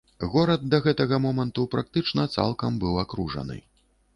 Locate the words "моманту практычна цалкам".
1.25-2.81